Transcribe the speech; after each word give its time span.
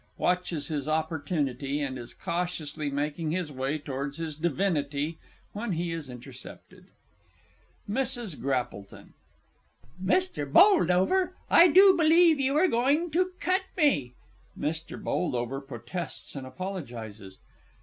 [Watches 0.17 0.67
his 0.69 0.87
opportunity, 0.87 1.79
and 1.79 1.95
is 1.99 2.11
cautiously 2.11 2.89
making 2.89 3.29
his 3.29 3.51
way 3.51 3.77
towards 3.77 4.17
his 4.17 4.33
divinity, 4.35 5.19
when 5.53 5.73
he 5.73 5.91
is 5.91 6.09
intercepted. 6.09 6.85
MRS. 7.87 8.41
GRAPPLETON. 8.41 9.13
Mr. 10.03 10.51
Boldover, 10.51 11.33
I 11.51 11.67
do 11.67 11.95
believe 11.95 12.39
you 12.39 12.55
were 12.55 12.67
going 12.67 13.11
to 13.11 13.33
cut 13.39 13.61
me! 13.77 14.15
(_MR. 14.59 15.61
B. 15.61 15.67
protests 15.67 16.35
and 16.35 16.47
apologises. 16.47 17.37